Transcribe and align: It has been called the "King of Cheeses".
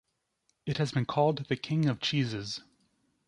It 0.65 0.79
has 0.79 0.91
been 0.93 1.05
called 1.05 1.45
the 1.47 1.55
"King 1.55 1.87
of 1.87 1.99
Cheeses". 1.99 2.61